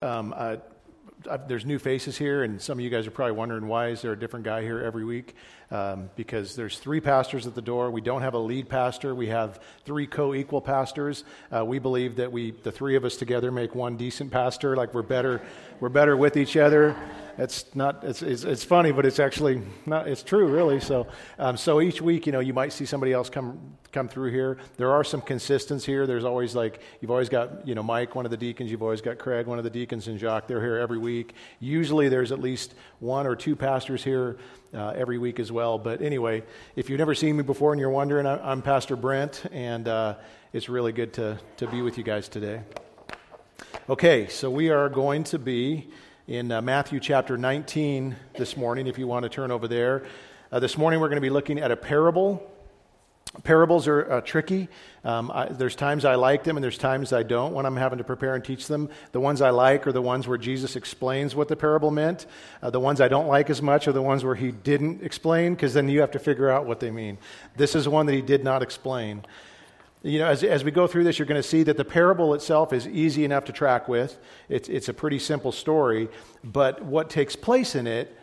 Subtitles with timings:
[0.00, 0.56] Um, uh,
[1.48, 4.12] there's new faces here, and some of you guys are probably wondering why is there
[4.12, 5.34] a different guy here every week?
[5.72, 7.90] Um, because there's three pastors at the door.
[7.90, 9.12] We don't have a lead pastor.
[9.12, 11.24] We have three co-equal pastors.
[11.54, 14.76] Uh, we believe that we, the three of us together, make one decent pastor.
[14.76, 15.42] Like we're better,
[15.80, 16.96] we're better with each other.
[17.38, 18.02] It's not.
[18.02, 20.08] It's, it's, it's funny, but it's actually not.
[20.08, 20.80] It's true, really.
[20.80, 21.06] So,
[21.38, 24.58] um, so each week, you know, you might see somebody else come come through here.
[24.76, 26.04] There are some consistents here.
[26.04, 28.72] There's always like you've always got you know Mike, one of the deacons.
[28.72, 30.48] You've always got Craig, one of the deacons, and Jacques.
[30.48, 31.34] They're here every week.
[31.60, 34.38] Usually, there's at least one or two pastors here
[34.74, 35.78] uh, every week as well.
[35.78, 36.42] But anyway,
[36.74, 40.16] if you've never seen me before and you're wondering, I, am Pastor Brent, and uh,
[40.52, 42.62] it's really good to to be with you guys today.
[43.90, 45.88] Okay, so we are going to be
[46.26, 50.04] in uh, Matthew chapter 19 this morning, if you want to turn over there.
[50.52, 52.52] Uh, this morning, we're going to be looking at a parable.
[53.44, 54.68] Parables are uh, tricky.
[55.04, 57.96] Um, I, there's times I like them and there's times I don't when I'm having
[57.96, 58.90] to prepare and teach them.
[59.12, 62.26] The ones I like are the ones where Jesus explains what the parable meant.
[62.60, 65.54] Uh, the ones I don't like as much are the ones where he didn't explain
[65.54, 67.16] because then you have to figure out what they mean.
[67.56, 69.24] This is one that he did not explain
[70.02, 72.34] you know, as, as we go through this, you're going to see that the parable
[72.34, 74.18] itself is easy enough to track with.
[74.48, 76.08] It's, it's a pretty simple story,
[76.44, 78.16] but what takes place in it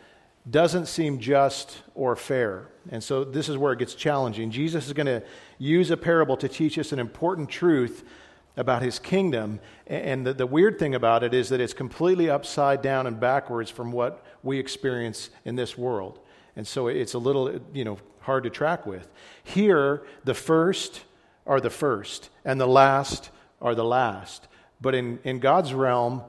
[0.48, 2.68] doesn't seem just or fair.
[2.90, 4.50] And so this is where it gets challenging.
[4.50, 5.22] Jesus is going to
[5.58, 8.04] use a parable to teach us an important truth
[8.56, 9.60] about his kingdom.
[9.86, 13.70] And the, the weird thing about it is that it's completely upside down and backwards
[13.70, 16.20] from what we experience in this world.
[16.54, 19.08] And so it's a little, you know, hard to track with.
[19.44, 21.02] Here, the first
[21.46, 23.30] are the first, and the last
[23.60, 24.48] are the last.
[24.80, 26.22] But in, in God's realm,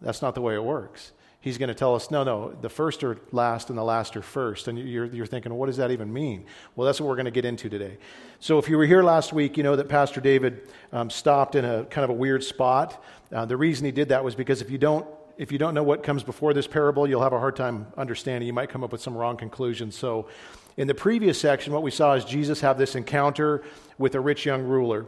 [0.00, 1.12] that's not the way it works.
[1.40, 4.22] He's going to tell us, no, no, the first are last and the last are
[4.22, 4.66] first.
[4.66, 6.46] And you're, you're thinking, what does that even mean?
[6.74, 7.98] Well, that's what we're going to get into today.
[8.40, 11.66] So if you were here last week, you know that Pastor David um, stopped in
[11.66, 13.04] a kind of a weird spot.
[13.30, 15.82] Uh, the reason he did that was because if you don't if you don't know
[15.82, 18.46] what comes before this parable, you'll have a hard time understanding.
[18.46, 19.96] You might come up with some wrong conclusions.
[19.96, 20.28] So
[20.76, 23.62] in the previous section, what we saw is Jesus have this encounter
[23.98, 25.06] with a rich young ruler.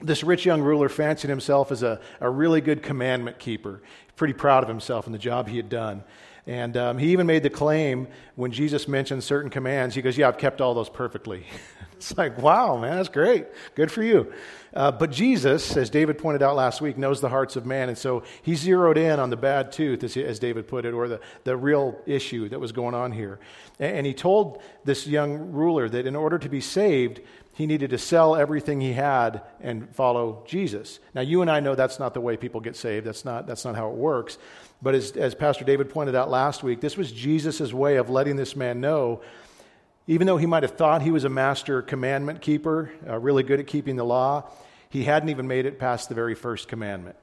[0.00, 3.82] This rich young ruler fancied himself as a, a really good commandment keeper,
[4.14, 6.04] pretty proud of himself and the job he had done.
[6.46, 8.06] And um, he even made the claim
[8.36, 11.44] when Jesus mentioned certain commands, he goes, Yeah, I've kept all those perfectly.
[11.96, 13.46] it's like, wow, man, that's great.
[13.74, 14.32] Good for you.
[14.74, 17.88] Uh, but Jesus, as David pointed out last week, knows the hearts of man.
[17.88, 21.08] And so he zeroed in on the bad tooth, as, as David put it, or
[21.08, 23.38] the, the real issue that was going on here.
[23.78, 27.22] And, and he told this young ruler that in order to be saved,
[27.54, 31.00] he needed to sell everything he had and follow Jesus.
[31.14, 33.06] Now, you and I know that's not the way people get saved.
[33.06, 34.36] That's not, that's not how it works.
[34.82, 38.36] But as, as Pastor David pointed out last week, this was Jesus' way of letting
[38.36, 39.22] this man know,
[40.06, 43.60] even though he might have thought he was a master commandment keeper, uh, really good
[43.60, 44.48] at keeping the law,
[44.88, 47.16] he hadn't even made it past the very first commandment.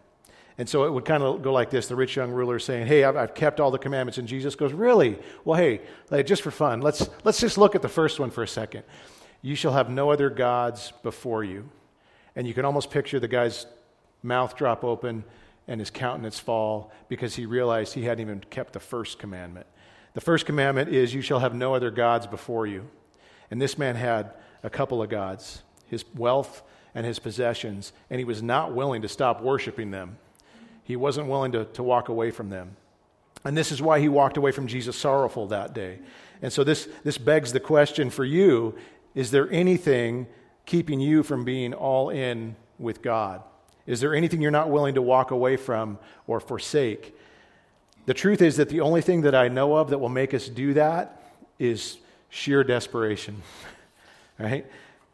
[0.58, 3.04] And so it would kind of go like this the rich young ruler saying, Hey,
[3.04, 4.18] I've, I've, kept all the commandments.
[4.18, 5.18] And Jesus goes, Really?
[5.46, 5.82] Well, hey,
[6.24, 8.84] just for fun, let's, let's just look at the first one for a second.
[9.42, 11.70] You shall have no other gods before you.
[12.36, 13.66] And you can almost picture the guy's
[14.22, 15.24] mouth drop open
[15.68, 19.68] and his countenance fall because he realized he hadn't even kept the first commandment.
[20.14, 22.90] The first commandment is, You shall have no other gods before you.
[23.52, 24.32] And this man had
[24.64, 26.64] a couple of gods his wealth
[26.96, 30.18] and his possessions, and he was not willing to stop worshiping them.
[30.84, 32.76] He wasn't willing to, to walk away from them.
[33.46, 36.00] And this is why he walked away from Jesus sorrowful that day.
[36.42, 38.76] And so this, this begs the question for you
[39.16, 40.26] is there anything
[40.66, 43.44] keeping you from being all in with God?
[43.86, 47.16] Is there anything you're not willing to walk away from or forsake?
[48.06, 50.50] The truth is that the only thing that I know of that will make us
[50.50, 51.22] do that
[51.58, 51.98] is
[52.30, 53.42] sheer desperation.
[54.40, 54.66] right?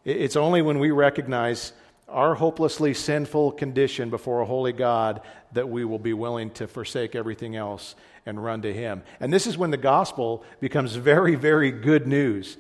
[0.05, 1.73] It's only when we recognize
[2.07, 7.15] our hopelessly sinful condition before a holy God that we will be willing to forsake
[7.15, 7.95] everything else
[8.25, 9.03] and run to Him.
[9.19, 12.57] And this is when the gospel becomes very, very good news.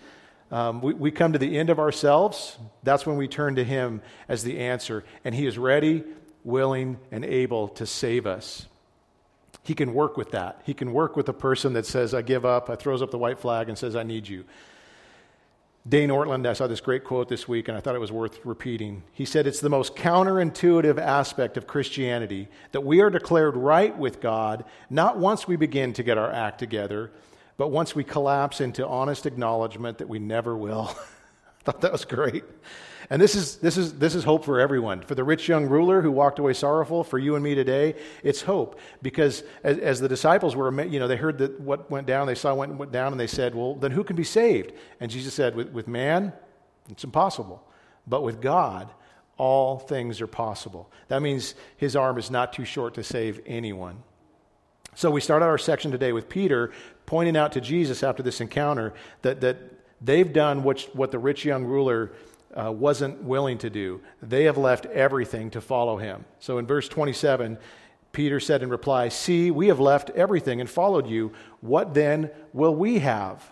[0.51, 4.01] Um, we, we come to the end of ourselves, that's when we turn to Him
[4.27, 5.03] as the answer.
[5.23, 6.03] And He is ready,
[6.43, 8.67] willing, and able to save us.
[9.69, 10.63] He can work with that.
[10.65, 13.19] He can work with a person that says, I give up, I throws up the
[13.19, 14.43] white flag and says, I need you.
[15.87, 18.43] Dane Ortlund, I saw this great quote this week and I thought it was worth
[18.43, 19.03] repeating.
[19.13, 24.21] He said, It's the most counterintuitive aspect of Christianity that we are declared right with
[24.21, 27.11] God not once we begin to get our act together,
[27.55, 30.89] but once we collapse into honest acknowledgement that we never will.
[31.59, 32.43] I thought that was great.
[33.11, 35.01] And this is, this, is, this is hope for everyone.
[35.01, 38.41] For the rich young ruler who walked away sorrowful, for you and me today, it's
[38.41, 38.79] hope.
[39.01, 42.35] Because as, as the disciples were, you know, they heard that what went down, they
[42.35, 44.73] saw what went down, and they said, well, then who can be saved?
[44.99, 46.33] And Jesus said, with, with man,
[46.87, 47.63] it's impossible.
[48.05, 48.91] But with God,
[49.37, 50.91] all things are possible.
[51.07, 54.03] That means his arm is not too short to save anyone.
[54.93, 56.71] So we start out our section today with Peter
[57.07, 59.57] pointing out to Jesus after this encounter that, that
[60.01, 62.11] they've done what, what the rich young ruler
[62.59, 64.01] uh, wasn't willing to do.
[64.21, 66.25] They have left everything to follow him.
[66.39, 67.57] So in verse 27,
[68.11, 71.31] Peter said in reply, See, we have left everything and followed you.
[71.61, 73.47] What then will we have?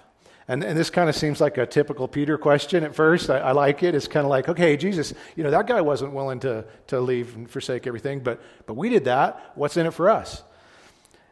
[0.49, 3.29] And, and this kind of seems like a typical Peter question at first.
[3.29, 3.93] I, I like it.
[3.95, 7.35] It's kind of like, okay, Jesus, you know, that guy wasn't willing to, to leave
[7.35, 9.51] and forsake everything, but, but we did that.
[9.55, 10.43] What's in it for us?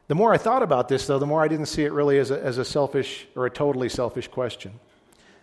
[0.07, 2.29] The more I thought about this, though, the more I didn't see it really as
[2.29, 4.79] a, as a selfish or a totally selfish question.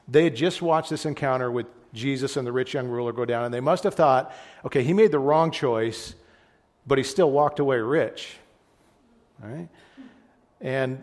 [0.07, 3.45] They had just watched this encounter with Jesus and the rich young ruler go down,
[3.45, 4.35] and they must have thought,
[4.65, 6.15] okay, he made the wrong choice,
[6.87, 8.37] but he still walked away rich.
[9.41, 9.69] Right?
[10.61, 11.03] And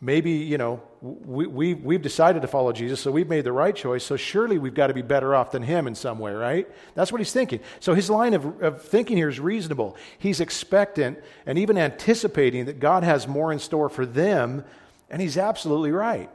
[0.00, 3.74] maybe, you know, we, we, we've decided to follow Jesus, so we've made the right
[3.74, 6.68] choice, so surely we've got to be better off than him in some way, right?
[6.94, 7.60] That's what he's thinking.
[7.80, 9.96] So his line of, of thinking here is reasonable.
[10.18, 14.64] He's expectant and even anticipating that God has more in store for them,
[15.08, 16.30] and he's absolutely right.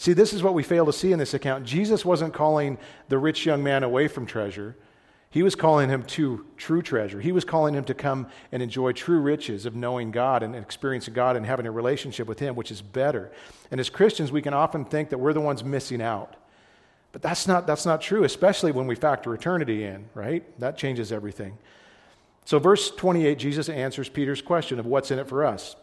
[0.00, 1.66] See, this is what we fail to see in this account.
[1.66, 2.78] Jesus wasn't calling
[3.10, 4.74] the rich young man away from treasure.
[5.28, 7.20] He was calling him to true treasure.
[7.20, 11.12] He was calling him to come and enjoy true riches of knowing God and experiencing
[11.12, 13.30] God and having a relationship with Him, which is better.
[13.70, 16.34] And as Christians, we can often think that we're the ones missing out.
[17.12, 20.58] But that's not, that's not true, especially when we factor eternity in, right?
[20.60, 21.58] That changes everything.
[22.46, 25.76] So, verse 28, Jesus answers Peter's question of what's in it for us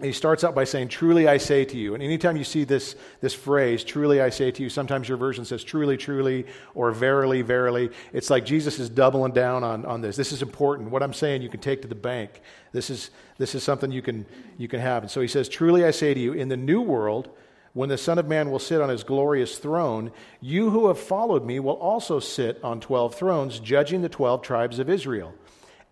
[0.00, 1.94] he starts out by saying, Truly I say to you.
[1.94, 5.44] And anytime you see this, this phrase, truly I say to you, sometimes your version
[5.44, 7.90] says truly, truly, or verily, verily.
[8.12, 10.16] It's like Jesus is doubling down on, on this.
[10.16, 10.90] This is important.
[10.90, 12.40] What I'm saying you can take to the bank.
[12.72, 14.26] This is, this is something you can,
[14.56, 15.02] you can have.
[15.02, 17.28] And so he says, Truly I say to you, in the new world,
[17.72, 21.44] when the Son of Man will sit on his glorious throne, you who have followed
[21.44, 25.34] me will also sit on 12 thrones, judging the 12 tribes of Israel.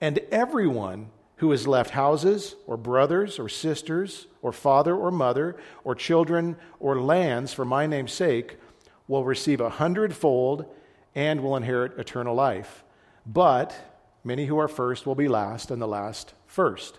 [0.00, 5.94] And everyone who has left houses, or brothers, or sisters, or father, or mother, or
[5.94, 8.58] children, or lands for my name's sake,
[9.06, 10.67] will receive a hundredfold
[11.14, 12.85] and will inherit eternal life.
[13.25, 13.75] But
[14.25, 16.99] many who are first will be last, and the last first.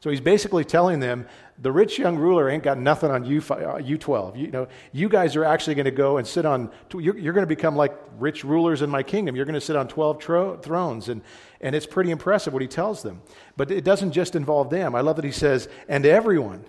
[0.00, 1.26] So he's basically telling them
[1.58, 4.36] the rich young ruler ain't got nothing on you, uh, you 12.
[4.36, 7.42] You, know, you guys are actually going to go and sit on, you're, you're going
[7.42, 9.36] to become like rich rulers in my kingdom.
[9.36, 11.10] You're going to sit on 12 tro- thrones.
[11.10, 11.22] And,
[11.60, 13.20] and it's pretty impressive what he tells them.
[13.56, 14.94] But it doesn't just involve them.
[14.94, 16.64] I love that he says, and everyone,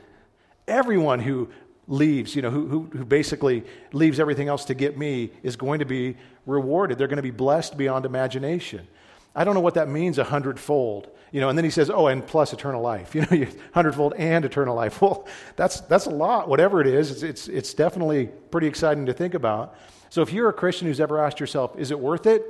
[0.68, 1.50] everyone who
[1.88, 5.80] leaves, you know, who, who, who basically leaves everything else to get me is going
[5.80, 6.98] to be rewarded.
[6.98, 8.88] They're going to be blessed beyond imagination.
[9.34, 11.10] I don't know what that means a hundredfold.
[11.32, 13.16] You know, and then he says, oh, and plus eternal life.
[13.16, 15.02] You know, hundredfold and eternal life.
[15.02, 17.12] Well, that's, that's a lot, whatever it is.
[17.12, 19.76] It's, it's, it's definitely pretty exciting to think about.
[20.10, 22.44] So if you're a Christian who's ever asked yourself, is it worth it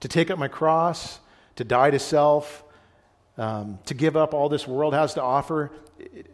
[0.00, 1.20] to take up my cross,
[1.56, 2.64] to die to self,
[3.36, 5.70] um, to give up all this world has to offer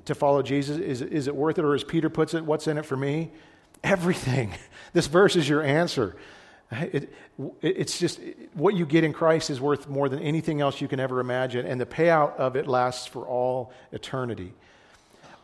[0.05, 0.79] to follow Jesus?
[0.79, 1.65] Is, is it worth it?
[1.65, 3.33] Or as Peter puts it, what's in it for me?
[3.83, 4.53] Everything.
[4.93, 6.15] This verse is your answer.
[6.71, 7.13] It,
[7.63, 8.21] it's just
[8.53, 11.67] what you get in Christ is worth more than anything else you can ever imagine,
[11.67, 14.55] and the payout of it lasts for all eternity.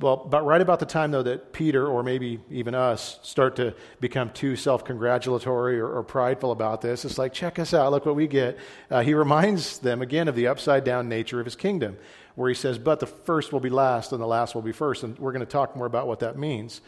[0.00, 3.74] Well, but right about the time, though, that Peter, or maybe even us, start to
[4.00, 8.06] become too self congratulatory or, or, prideful about this, it's like, check us out, look
[8.06, 8.56] what we get.
[8.90, 11.98] Uh, he reminds them again of the upside down nature of his kingdom,
[12.34, 15.02] where he says, But the first will be last, and the last will be first.
[15.02, 16.80] And we're going to talk more about what that means.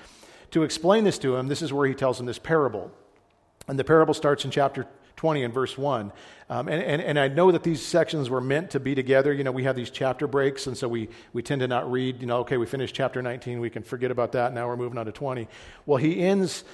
[0.53, 2.91] To explain this to him, this is where he tells them this parable.
[3.69, 4.87] And the parable starts in chapter
[5.23, 6.13] 20 and verse 1.
[6.51, 9.33] Um, and, and, and, I know that these sections were meant to be together.
[9.33, 12.21] You know, we have these chapter breaks, and so we, we tend to not read,
[12.21, 14.99] you know, okay, we finished chapter 19, we can forget about that, now we're moving
[14.99, 15.47] on to 20.
[15.87, 16.65] Well, he ends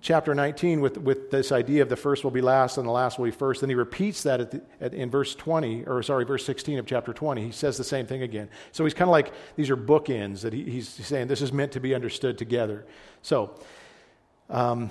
[0.00, 3.18] chapter 19 with, with this idea of the first will be last and the last
[3.18, 3.62] will be first.
[3.62, 6.86] And he repeats that at the, at, in verse 20, or sorry, verse 16 of
[6.86, 7.44] chapter 20.
[7.44, 8.48] He says the same thing again.
[8.72, 11.72] So he's kind of like these are bookends that he, he's saying this is meant
[11.72, 12.86] to be understood together.
[13.20, 13.54] So,
[14.48, 14.90] um,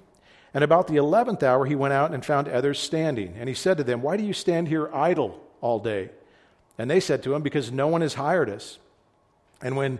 [0.53, 3.35] And about the eleventh hour, he went out and found others standing.
[3.37, 6.09] And he said to them, Why do you stand here idle all day?
[6.77, 8.77] And they said to him, Because no one has hired us.
[9.61, 9.99] And when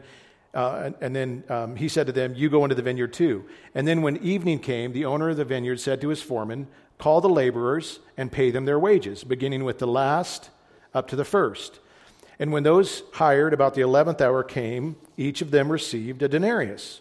[0.54, 3.46] uh, and, then um, he said to them, You go into the vineyard too.
[3.74, 6.68] And then when evening came, the owner of the vineyard said to his foreman,
[6.98, 10.50] Call the laborers and pay them their wages, beginning with the last
[10.94, 11.80] up to the first.
[12.38, 17.01] And when those hired about the eleventh hour came, each of them received a denarius.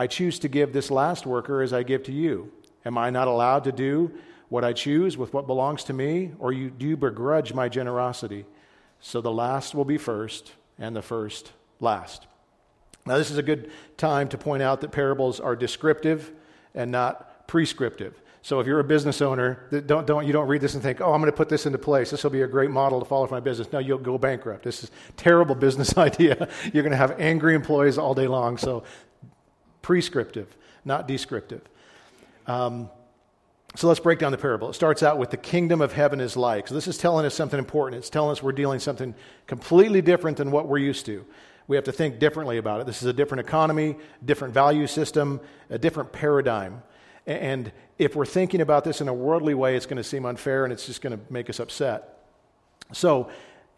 [0.00, 2.50] I choose to give this last worker as I give to you.
[2.86, 4.10] Am I not allowed to do
[4.48, 8.46] what I choose with what belongs to me, or you, do you begrudge my generosity?
[9.00, 12.26] So the last will be first, and the first last.
[13.04, 16.32] Now, this is a good time to point out that parables are descriptive
[16.74, 18.18] and not prescriptive.
[18.40, 21.12] So if you're a business owner, don't, don't, you don't read this and think, oh,
[21.12, 22.10] I'm going to put this into place.
[22.10, 23.70] This will be a great model to follow for my business.
[23.70, 24.62] No, you'll go bankrupt.
[24.62, 26.48] This is terrible business idea.
[26.72, 28.56] You're going to have angry employees all day long.
[28.56, 28.84] So
[29.82, 31.62] prescriptive, not descriptive.
[32.46, 32.90] Um,
[33.76, 34.70] so let's break down the parable.
[34.70, 36.66] It starts out with the kingdom of heaven is like.
[36.66, 38.00] So this is telling us something important.
[38.00, 39.14] It's telling us we're dealing something
[39.46, 41.24] completely different than what we're used to.
[41.68, 42.86] We have to think differently about it.
[42.86, 46.82] This is a different economy, different value system, a different paradigm.
[47.26, 50.64] And if we're thinking about this in a worldly way, it's going to seem unfair
[50.64, 52.24] and it's just going to make us upset.
[52.92, 53.30] So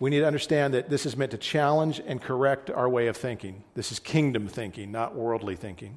[0.03, 3.17] we need to understand that this is meant to challenge and correct our way of
[3.17, 3.63] thinking.
[3.75, 5.97] This is kingdom thinking, not worldly thinking.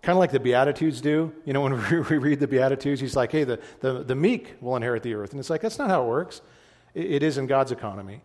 [0.00, 1.34] Kind of like the Beatitudes do.
[1.44, 1.72] You know, when
[2.10, 5.32] we read the Beatitudes, he's like, hey, the, the, the meek will inherit the earth.
[5.32, 6.40] And it's like, that's not how it works.
[6.94, 8.22] it, it is in God's economy.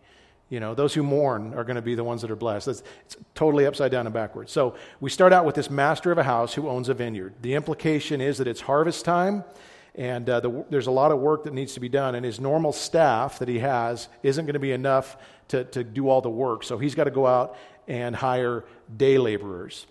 [0.48, 2.64] You know, those who mourn are going to be the ones that are blessed.
[2.64, 4.50] That's, it's totally upside down and backwards.
[4.50, 7.34] So we start out with this master of a house who owns a vineyard.
[7.42, 9.44] The implication is that it's harvest time,
[9.94, 12.40] and uh, the, there's a lot of work that needs to be done, and his
[12.40, 15.16] normal staff that he has isn't going to be enough
[15.48, 16.64] to, to do all the work.
[16.64, 17.56] So he's got to go out
[17.86, 18.64] and hire
[18.96, 19.86] day laborers.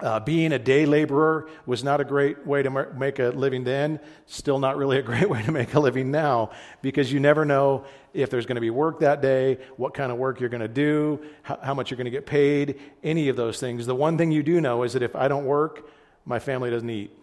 [0.00, 4.00] Uh, being a day laborer was not a great way to make a living then,
[4.26, 6.50] still not really a great way to make a living now,
[6.80, 10.18] because you never know if there's going to be work that day, what kind of
[10.18, 13.60] work you're going to do, how much you're going to get paid, any of those
[13.60, 13.86] things.
[13.86, 15.88] The one thing you do know is that if I don't work,
[16.24, 17.16] my family doesn't eat.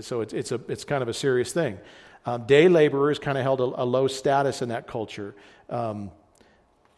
[0.00, 1.78] So it's, it's, a, it's kind of a serious thing.
[2.24, 5.34] Um, day laborers kind of held a, a, low status in that culture.
[5.68, 6.10] Um,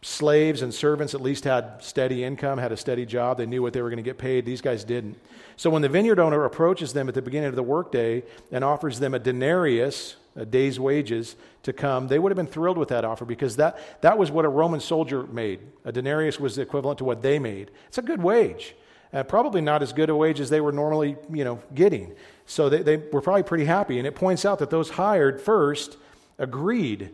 [0.03, 3.39] slaves and servants at least had steady income, had a steady job.
[3.39, 4.45] They knew what they were going to get paid.
[4.45, 5.17] These guys didn't.
[5.57, 8.99] So when the vineyard owner approaches them at the beginning of the workday and offers
[8.99, 13.05] them a denarius, a day's wages, to come, they would have been thrilled with that
[13.05, 15.61] offer because that, that was what a Roman soldier made.
[15.85, 17.71] A denarius was the equivalent to what they made.
[17.87, 18.75] It's a good wage.
[19.13, 22.15] Uh, probably not as good a wage as they were normally, you know, getting.
[22.47, 23.99] So they, they were probably pretty happy.
[23.99, 25.99] And it points out that those hired first
[26.39, 27.11] agreed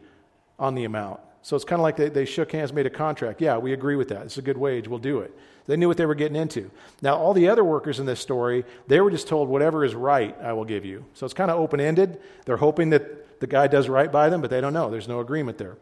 [0.59, 1.21] on the amount.
[1.43, 3.41] So it's kind of like they, they shook hands, made a contract.
[3.41, 4.23] Yeah, we agree with that.
[4.27, 4.87] It's a good wage.
[4.87, 5.37] We'll do it.
[5.67, 6.71] They knew what they were getting into.
[7.03, 10.37] Now, all the other workers in this story, they were just told, whatever is right,
[10.41, 11.05] I will give you.
[11.15, 12.21] So it's kind of open ended.
[12.47, 14.91] They're hoping that the guy does right by them, but they don't know.
[14.91, 15.77] There's no agreement there.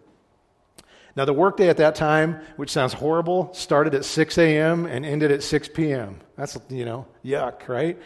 [1.17, 4.85] Now, the workday at that time, which sounds horrible, started at 6 a.m.
[4.85, 6.21] and ended at 6 p.m.
[6.37, 7.99] That's, you know, yuck, right?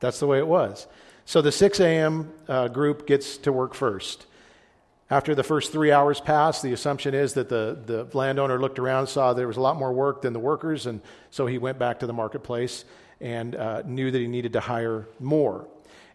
[0.00, 0.86] That's the way it was.
[1.26, 2.32] So the 6 a.m.
[2.48, 4.26] Uh, group gets to work first.
[5.10, 9.06] After the first three hours passed, the assumption is that the, the landowner looked around,
[9.08, 12.00] saw there was a lot more work than the workers, and so he went back
[12.00, 12.84] to the marketplace
[13.20, 15.68] and uh, knew that he needed to hire more.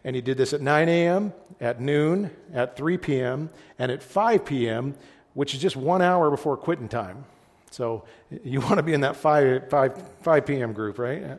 [0.04, 4.44] And he did this at 9 a.m., at noon, at 3 p.m., and at 5
[4.44, 4.94] p.m.,
[5.34, 7.24] which is just one hour before quitting time.
[7.70, 8.04] So
[8.44, 10.72] you want to be in that 5, 5, 5 p.m.
[10.72, 11.38] group, right?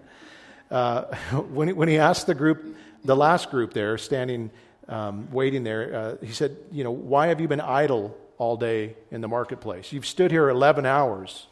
[0.72, 1.04] Uh,
[1.52, 4.50] when, he, when he asked the group, the last group there, standing
[4.88, 8.96] um, waiting there, uh, he said, You know, why have you been idle all day
[9.12, 9.94] in the marketplace?
[9.94, 11.48] You've stood here 11 hours.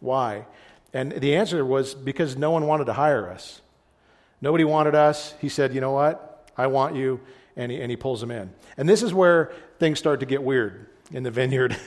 [0.00, 0.44] Why?
[0.92, 3.60] And the answer was because no one wanted to hire us.
[4.40, 5.34] Nobody wanted us.
[5.40, 6.50] He said, You know what?
[6.56, 7.20] I want you.
[7.58, 8.52] And he, and he pulls them in.
[8.76, 11.76] And this is where things start to get weird in the vineyard.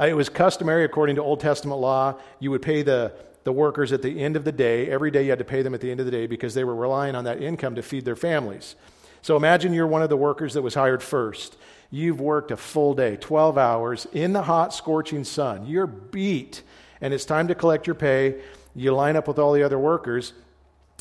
[0.00, 3.12] Uh, it was customary, according to Old Testament law, you would pay the,
[3.42, 4.88] the workers at the end of the day.
[4.88, 6.62] Every day you had to pay them at the end of the day because they
[6.62, 8.76] were relying on that income to feed their families.
[9.22, 11.56] So imagine you're one of the workers that was hired first.
[11.90, 15.66] You've worked a full day, 12 hours in the hot, scorching sun.
[15.66, 16.62] You're beat,
[17.00, 18.40] and it's time to collect your pay.
[18.76, 20.32] You line up with all the other workers.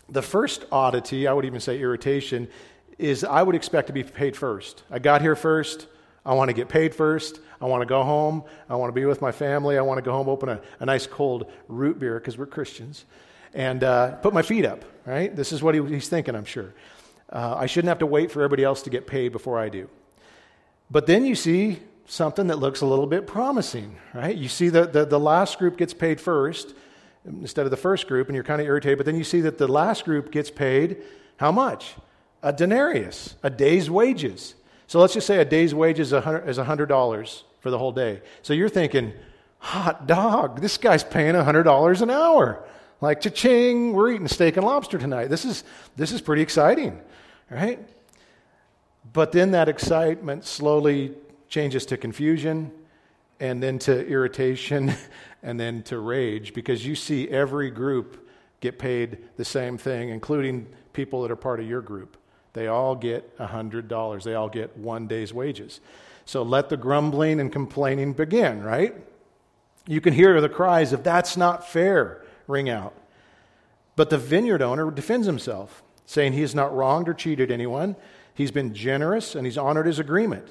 [0.10, 2.48] The first oddity, I would even say irritation,
[2.98, 4.84] is I would expect to be paid first.
[4.90, 5.88] I got here first.
[6.26, 7.40] I want to get paid first.
[7.62, 8.44] I want to go home.
[8.70, 9.78] I want to be with my family.
[9.78, 13.06] I want to go home, open a, a nice cold root beer because we're Christians,
[13.54, 15.36] and uh, put my feet up, right?
[15.36, 16.74] This is what he, he's thinking, I'm sure.
[17.30, 19.90] Uh, I shouldn't have to wait for everybody else to get paid before I do.
[20.90, 24.36] But then you see something that looks a little bit promising, right?
[24.36, 26.74] You see that the, the last group gets paid first.
[27.26, 28.98] instead of the first group, and you're kind of irritated.
[28.98, 30.98] But then you see that the last group gets paid
[31.38, 31.96] how much?
[32.44, 34.56] A denarius, a day's wages.
[34.88, 38.22] So let's just say a day's wages is $100 for the whole day.
[38.42, 39.14] So you're thinking,
[39.60, 42.64] hot dog, this guy's paying $100 an hour.
[43.00, 45.28] Like, cha-ching, we're eating steak and lobster tonight.
[45.28, 45.64] This is,
[45.96, 47.00] this is pretty exciting,
[47.50, 47.80] right?
[49.14, 51.14] But then that excitement slowly
[51.48, 52.72] changes to confusion
[53.40, 54.94] and then to irritation
[55.44, 58.28] and then to rage because you see every group
[58.60, 62.18] get paid the same thing, including people that are part of your group.
[62.54, 64.24] They all get $100.
[64.24, 65.80] They all get one day's wages.
[66.28, 68.94] So let the grumbling and complaining begin, right?
[69.88, 72.94] You can hear the cries of, that's not fair, ring out.
[73.96, 77.96] But the vineyard owner defends himself, saying he has not wronged or cheated anyone.
[78.34, 80.50] He's been generous and he's honored his agreement,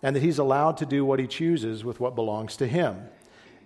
[0.00, 3.08] and that he's allowed to do what he chooses with what belongs to him.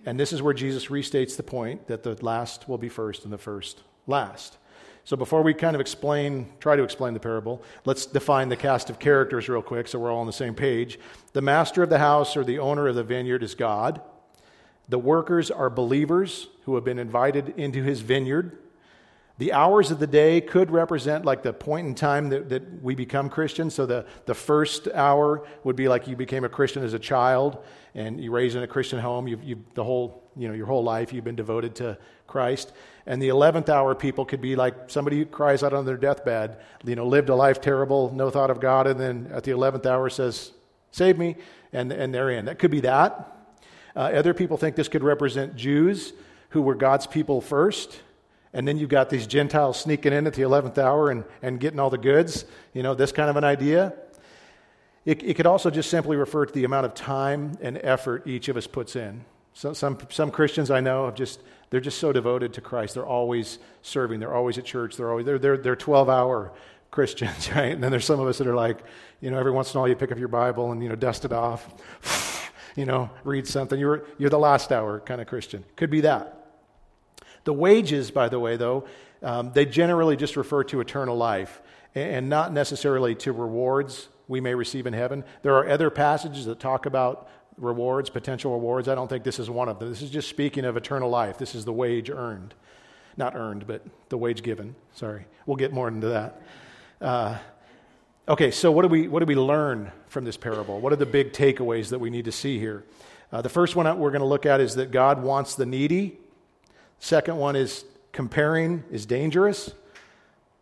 [0.03, 3.31] And this is where Jesus restates the point that the last will be first and
[3.31, 4.57] the first last.
[5.03, 8.89] So before we kind of explain, try to explain the parable, let's define the cast
[8.89, 10.99] of characters real quick so we're all on the same page.
[11.33, 14.01] The master of the house or the owner of the vineyard is God.
[14.89, 18.57] The workers are believers who have been invited into his vineyard.
[19.37, 22.93] The hours of the day could represent like the point in time that, that we
[22.93, 23.73] become Christians.
[23.73, 27.63] So the, the first hour would be like you became a Christian as a child
[27.95, 29.27] and you raised in a Christian home.
[29.27, 32.71] You've, you, the whole, you know, your whole life you've been devoted to Christ.
[33.05, 36.57] And the 11th hour people could be like somebody who cries out on their deathbed,
[36.83, 39.85] you know, lived a life terrible, no thought of God, and then at the 11th
[39.85, 40.51] hour says,
[40.91, 41.37] Save me,
[41.73, 42.45] and, and they're in.
[42.45, 43.37] That could be that.
[43.95, 46.13] Uh, other people think this could represent Jews
[46.49, 48.01] who were God's people first.
[48.53, 51.79] And then you've got these Gentiles sneaking in at the 11th hour and, and getting
[51.79, 52.45] all the goods.
[52.73, 53.93] You know, this kind of an idea.
[55.05, 58.49] It, it could also just simply refer to the amount of time and effort each
[58.49, 59.23] of us puts in.
[59.53, 62.95] So, some, some Christians I know have just, they're just so devoted to Christ.
[62.95, 64.19] They're always serving.
[64.19, 64.95] They're always at church.
[64.95, 66.53] They're always, they're, they're, they're 12 hour
[66.91, 67.71] Christians, right?
[67.71, 68.79] And then there's some of us that are like,
[69.19, 70.95] you know, every once in a while you pick up your Bible and, you know,
[70.95, 71.67] dust it off
[72.75, 73.79] you know, read something.
[73.79, 75.63] You're, you're the last hour kind of Christian.
[75.75, 76.37] Could be that.
[77.43, 78.85] The wages, by the way, though,
[79.23, 81.61] um, they generally just refer to eternal life
[81.95, 85.23] and not necessarily to rewards we may receive in heaven.
[85.41, 87.27] There are other passages that talk about
[87.61, 88.89] rewards, potential rewards.
[88.89, 89.89] I don't think this is one of them.
[89.89, 91.37] This is just speaking of eternal life.
[91.37, 92.53] This is the wage earned.
[93.15, 94.75] Not earned, but the wage given.
[94.93, 95.25] Sorry.
[95.45, 96.41] We'll get more into that.
[96.99, 97.37] Uh,
[98.27, 100.79] Okay, so what do we, what do we learn from this parable?
[100.79, 102.85] What are the big takeaways that we need to see here?
[103.31, 106.19] Uh, the first one we're going to look at is that God wants the needy.
[106.99, 109.73] Second one is comparing is dangerous.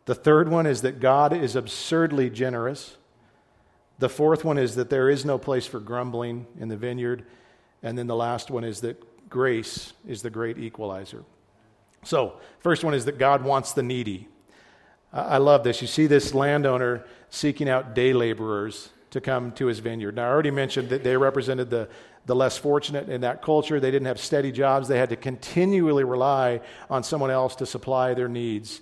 [0.06, 2.96] The third one is that God is absurdly generous.
[4.00, 7.26] The fourth one is that there is no place for grumbling in the vineyard.
[7.84, 11.24] And then the last one is that grace is the great equalizer.
[12.04, 14.30] So, first one is that God wants the needy.
[15.12, 15.82] I love this.
[15.82, 20.16] You see this landowner seeking out day laborers to come to his vineyard.
[20.16, 21.90] Now, I already mentioned that they represented the,
[22.26, 23.80] the less fortunate in that culture.
[23.80, 28.14] They didn't have steady jobs, they had to continually rely on someone else to supply
[28.14, 28.82] their needs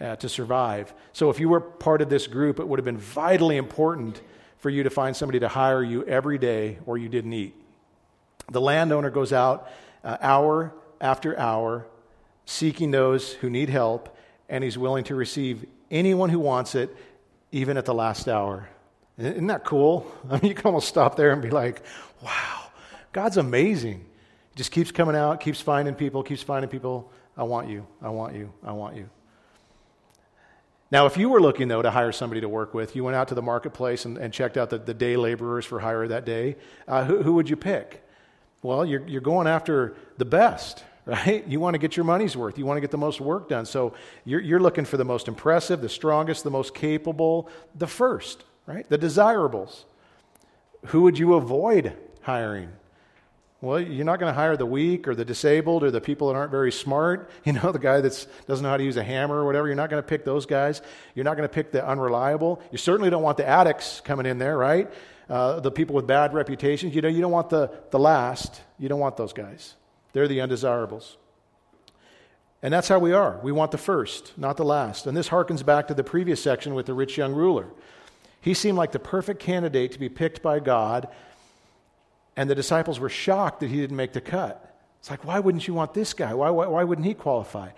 [0.00, 0.92] uh, to survive.
[1.12, 4.22] So, if you were part of this group, it would have been vitally important
[4.66, 7.54] for you to find somebody to hire you every day or you didn't eat.
[8.50, 9.70] The landowner goes out
[10.02, 11.86] uh, hour after hour
[12.46, 16.90] seeking those who need help, and he's willing to receive anyone who wants it
[17.52, 18.68] even at the last hour.
[19.16, 20.04] Isn't that cool?
[20.28, 21.82] I mean, you can almost stop there and be like,
[22.20, 22.62] wow,
[23.12, 23.98] God's amazing.
[24.50, 27.12] He just keeps coming out, keeps finding people, keeps finding people.
[27.36, 29.08] I want you, I want you, I want you.
[30.90, 33.28] Now, if you were looking, though, to hire somebody to work with, you went out
[33.28, 36.56] to the marketplace and, and checked out the, the, day laborers for hire that day,
[36.86, 38.04] uh, who, who would you pick?
[38.62, 41.46] Well, you're, you're going after the best, right?
[41.46, 42.56] You want to get your money's worth.
[42.56, 43.66] You want to get the most work done.
[43.66, 43.94] So
[44.24, 48.88] you're, you're looking for the most impressive, the strongest, the most capable, the first, right?
[48.88, 49.86] The desirables.
[50.86, 52.70] Who would you avoid hiring?
[53.62, 56.34] Well, you're not going to hire the weak or the disabled or the people that
[56.36, 57.30] aren't very smart.
[57.44, 59.66] You know, the guy that doesn't know how to use a hammer or whatever.
[59.66, 60.82] You're not going to pick those guys.
[61.14, 62.60] You're not going to pick the unreliable.
[62.72, 64.90] You certainly don't want the addicts coming in there, right?
[65.30, 66.94] Uh, the people with bad reputations.
[66.94, 68.60] You know, you don't want the, the last.
[68.78, 69.74] You don't want those guys.
[70.12, 71.16] They're the undesirables.
[72.62, 73.38] And that's how we are.
[73.42, 75.06] We want the first, not the last.
[75.06, 77.68] And this harkens back to the previous section with the rich young ruler.
[78.40, 81.08] He seemed like the perfect candidate to be picked by God,
[82.36, 84.62] and the disciples were shocked that he didn't make the cut.
[85.00, 86.34] It's like, why wouldn't you want this guy?
[86.34, 87.70] Why, why, why wouldn't he qualify?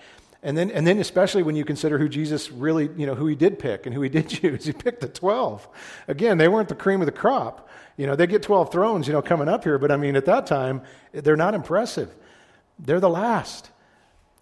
[0.43, 3.35] And then, and then, especially when you consider who Jesus really, you know, who he
[3.35, 5.69] did pick and who he did choose, he picked the 12.
[6.07, 7.69] Again, they weren't the cream of the crop.
[7.97, 10.25] You know, they get 12 thrones, you know, coming up here, but I mean, at
[10.27, 12.15] that time, they're not impressive.
[12.79, 13.71] They're the last.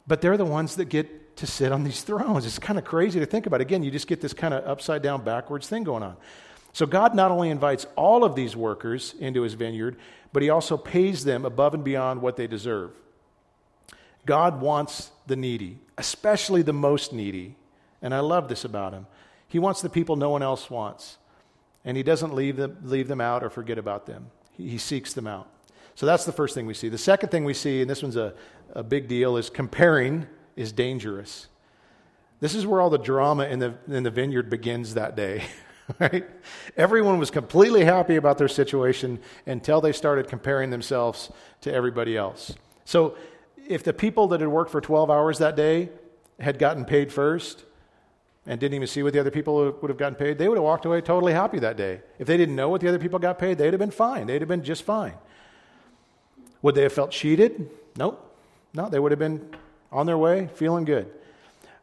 [0.07, 2.47] but they're the ones that get to sit on these thrones.
[2.47, 3.61] It's kind of crazy to think about.
[3.61, 6.17] Again, you just get this kind of upside down, backwards thing going on.
[6.77, 9.97] So God not only invites all of these workers into his vineyard,
[10.35, 12.91] but he also pays them above and beyond what they deserve.
[14.27, 17.57] God wants the needy, especially the most needy.
[18.03, 19.07] And I love this about him.
[19.49, 21.17] He wants the people no one else wants.
[21.83, 25.15] And he doesn't leave them, leave them out or forget about them, he, he seeks
[25.15, 25.49] them out.
[25.95, 26.91] So that's the first thing we see.
[26.91, 28.35] The second thing we see, and this one's a,
[28.75, 31.47] a big deal, is comparing is dangerous.
[32.41, 35.43] This is where all the drama in the, in the vineyard begins that day.
[36.01, 36.27] Right?
[36.77, 42.55] Everyone was completely happy about their situation until they started comparing themselves to everybody else.
[42.85, 43.17] So,
[43.69, 45.91] if the people that had worked for 12 hours that day
[46.39, 47.65] had gotten paid first
[48.47, 50.65] and didn't even see what the other people would have gotten paid, they would have
[50.65, 52.01] walked away totally happy that day.
[52.19, 54.27] If they didn't know what the other people got paid, they'd have been fine.
[54.27, 55.15] They'd have been just fine.
[56.63, 57.71] Would they have felt cheated?
[57.97, 58.23] Nope.
[58.73, 59.51] No, they would have been
[59.91, 61.11] on their way, feeling good.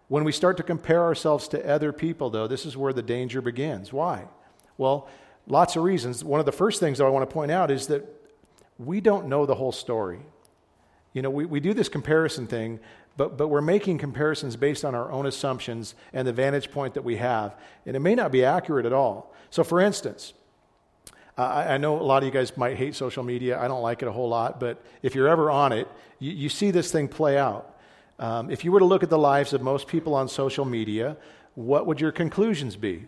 [0.07, 3.41] When we start to compare ourselves to other people, though, this is where the danger
[3.41, 3.91] begins.
[3.91, 4.25] Why?
[4.77, 5.07] Well,
[5.47, 6.23] lots of reasons.
[6.23, 8.05] One of the first things that I want to point out is that
[8.77, 10.19] we don't know the whole story.
[11.13, 12.79] You know, we, we do this comparison thing,
[13.17, 17.03] but, but we're making comparisons based on our own assumptions and the vantage point that
[17.03, 17.55] we have.
[17.85, 19.33] And it may not be accurate at all.
[19.51, 20.33] So, for instance,
[21.37, 23.59] I, I, know a lot of you guys might hate social media.
[23.59, 25.87] I don't like it a whole lot, but if you're ever on it,
[26.19, 27.72] you, you see this thing play out.
[28.19, 31.17] Um, if you were to look at the lives of most people on social media,
[31.55, 33.05] what would your conclusions be?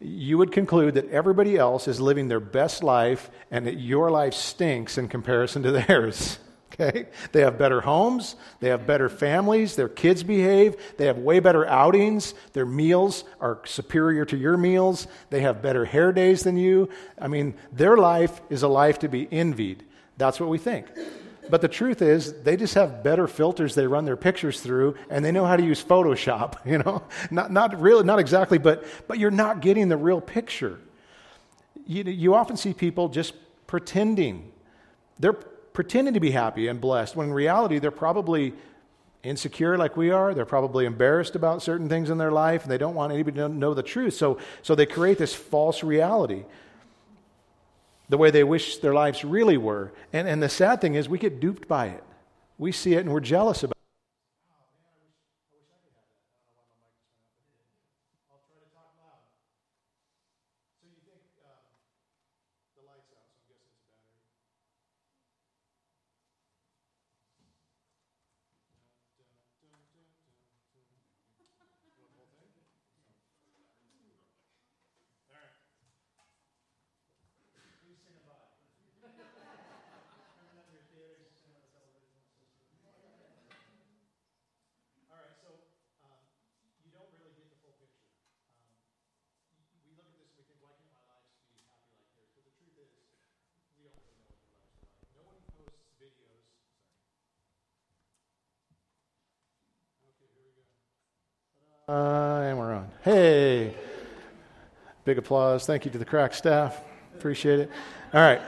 [0.00, 4.34] You would conclude that everybody else is living their best life and that your life
[4.34, 6.38] stinks in comparison to theirs.
[6.72, 7.06] Okay?
[7.32, 11.66] They have better homes, they have better families, their kids behave, they have way better
[11.66, 16.88] outings, their meals are superior to your meals, they have better hair days than you.
[17.18, 19.84] I mean, their life is a life to be envied.
[20.16, 20.86] That's what we think.
[21.50, 25.24] But the truth is, they just have better filters they run their pictures through, and
[25.24, 27.02] they know how to use Photoshop, you know?
[27.30, 30.80] Not, not really, not exactly, but, but you're not getting the real picture.
[31.86, 33.34] You, you often see people just
[33.66, 34.52] pretending.
[35.18, 38.54] They're pretending to be happy and blessed, when in reality, they're probably
[39.22, 40.34] insecure like we are.
[40.34, 43.48] They're probably embarrassed about certain things in their life, and they don't want anybody to
[43.48, 44.14] know the truth.
[44.14, 46.44] So, so they create this false reality
[48.12, 49.90] the way they wish their lives really were.
[50.12, 52.04] And, and the sad thing is, we get duped by it.
[52.58, 53.81] We see it and we're jealous about it.
[101.88, 102.88] Uh, and we're on.
[103.02, 103.74] Hey.
[105.04, 105.66] Big applause.
[105.66, 106.80] Thank you to the crack staff.
[107.16, 107.70] Appreciate it.
[108.14, 108.40] All right.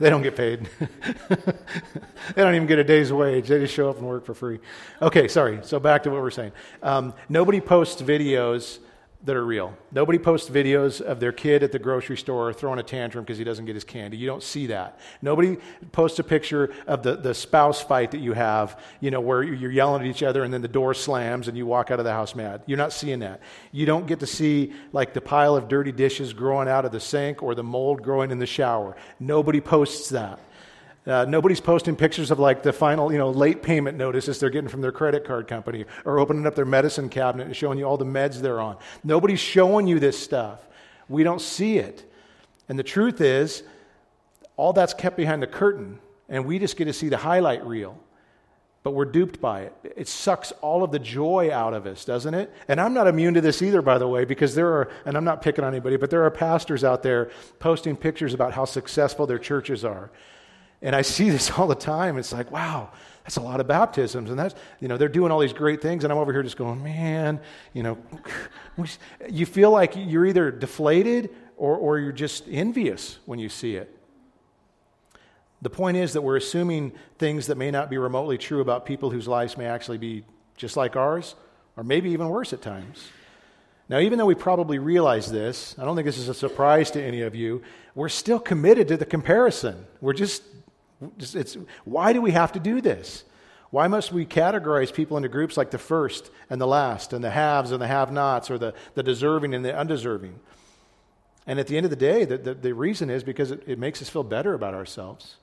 [0.00, 0.66] They don't get paid.
[1.28, 3.48] they don't even get a day's wage.
[3.48, 4.58] They just show up and work for free.
[5.02, 5.60] Okay, sorry.
[5.64, 6.52] So back to what we're saying.
[6.82, 8.78] Um, nobody posts videos
[9.24, 9.76] that are real.
[9.90, 13.44] Nobody posts videos of their kid at the grocery store throwing a tantrum because he
[13.44, 14.16] doesn't get his candy.
[14.16, 15.00] You don't see that.
[15.20, 15.56] Nobody
[15.92, 19.72] posts a picture of the, the spouse fight that you have, you know, where you're
[19.72, 22.12] yelling at each other and then the door slams and you walk out of the
[22.12, 22.62] house mad.
[22.66, 23.40] You're not seeing that.
[23.72, 27.00] You don't get to see like the pile of dirty dishes growing out of the
[27.00, 28.96] sink or the mold growing in the shower.
[29.18, 30.38] Nobody posts that.
[31.06, 34.68] Uh, nobody's posting pictures of like the final, you know, late payment notices they're getting
[34.68, 37.96] from their credit card company or opening up their medicine cabinet and showing you all
[37.96, 38.76] the meds they're on.
[39.04, 40.58] Nobody's showing you this stuff.
[41.08, 42.10] We don't see it.
[42.68, 43.62] And the truth is,
[44.56, 47.96] all that's kept behind the curtain, and we just get to see the highlight reel.
[48.82, 49.74] But we're duped by it.
[49.96, 52.52] It sucks all of the joy out of us, doesn't it?
[52.68, 55.24] And I'm not immune to this either, by the way, because there are, and I'm
[55.24, 59.26] not picking on anybody, but there are pastors out there posting pictures about how successful
[59.26, 60.10] their churches are.
[60.86, 62.16] And I see this all the time.
[62.16, 62.90] It's like, wow,
[63.24, 64.30] that's a lot of baptisms.
[64.30, 66.04] And that's, you know, they're doing all these great things.
[66.04, 67.40] And I'm over here just going, man,
[67.74, 67.98] you know,
[69.28, 73.92] you feel like you're either deflated or, or you're just envious when you see it.
[75.60, 79.10] The point is that we're assuming things that may not be remotely true about people
[79.10, 80.24] whose lives may actually be
[80.56, 81.34] just like ours,
[81.76, 83.08] or maybe even worse at times.
[83.88, 87.02] Now, even though we probably realize this, I don't think this is a surprise to
[87.02, 87.62] any of you,
[87.94, 89.86] we're still committed to the comparison.
[90.00, 90.42] We're just
[91.18, 93.24] it's, why do we have to do this?
[93.70, 97.30] Why must we categorize people into groups like the first and the last, and the
[97.30, 100.38] haves and the have nots, or the, the deserving and the undeserving?
[101.46, 103.78] And at the end of the day, the, the, the reason is because it, it,
[103.78, 105.36] makes us feel better about ourselves.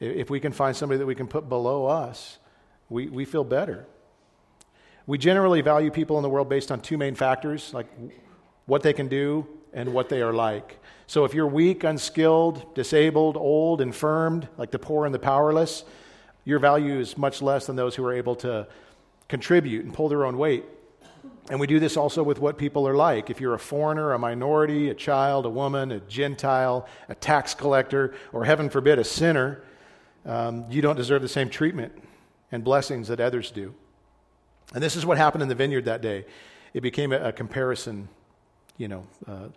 [0.00, 2.38] If we can find somebody that we can put below us,
[2.88, 3.86] we, we feel better.
[5.06, 7.86] We generally value people in the world based on two main factors, like
[8.66, 10.78] what they can do and what they are like.
[11.06, 15.84] So if you're weak, unskilled, disabled, old, infirmed, like the poor and the powerless,
[16.44, 18.66] your value is much less than those who are able to
[19.28, 20.64] contribute and pull their own weight.
[21.50, 23.30] And we do this also with what people are like.
[23.30, 28.14] If you're a foreigner, a minority, a child, a woman, a Gentile, a tax collector,
[28.32, 29.62] or heaven forbid, a sinner,
[30.26, 31.92] um, you don't deserve the same treatment
[32.52, 33.74] and blessings that others do.
[34.74, 36.26] And this is what happened in the vineyard that day.
[36.74, 38.08] It became a, a comparison,
[38.78, 39.48] you know, uh,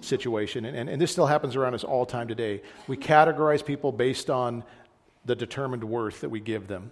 [0.00, 0.64] situation.
[0.64, 2.62] And, and, and, this still happens around us all time today.
[2.86, 4.64] We categorize people based on
[5.24, 6.90] the determined worth that we give them.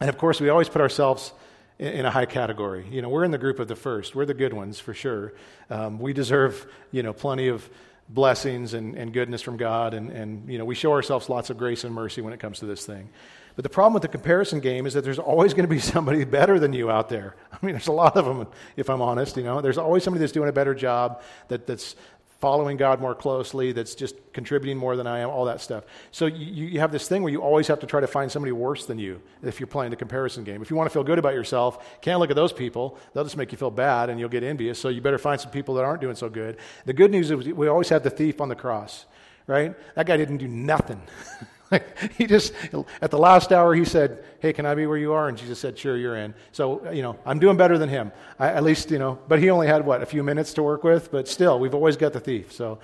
[0.00, 1.32] And of course, we always put ourselves
[1.78, 2.86] in a high category.
[2.90, 4.14] You know, we're in the group of the first.
[4.14, 5.34] We're the good ones for sure.
[5.70, 7.68] Um, we deserve, you know, plenty of
[8.08, 11.58] blessings and, and goodness from God, and, and, you know, we show ourselves lots of
[11.58, 13.10] grace and mercy when it comes to this thing.
[13.58, 16.22] But the problem with the comparison game is that there's always going to be somebody
[16.22, 17.34] better than you out there.
[17.52, 19.36] I mean, there's a lot of them, if I'm honest.
[19.36, 21.96] You know, there's always somebody that's doing a better job, that, that's
[22.38, 25.82] following God more closely, that's just contributing more than I am, all that stuff.
[26.12, 28.52] So you, you have this thing where you always have to try to find somebody
[28.52, 30.62] worse than you if you're playing the comparison game.
[30.62, 32.96] If you want to feel good about yourself, can't look at those people.
[33.12, 34.78] They'll just make you feel bad and you'll get envious.
[34.78, 36.58] So you better find some people that aren't doing so good.
[36.84, 39.06] The good news is we always have the thief on the cross,
[39.48, 39.74] right?
[39.96, 41.02] That guy didn't do nothing.
[42.16, 42.54] he just,
[43.02, 45.28] at the last hour, he said, Hey, can I be where you are?
[45.28, 46.34] And Jesus said, Sure, you're in.
[46.52, 48.12] So, you know, I'm doing better than him.
[48.38, 50.84] I, at least, you know, but he only had, what, a few minutes to work
[50.84, 51.10] with?
[51.10, 52.52] But still, we've always got the thief.
[52.52, 52.78] So,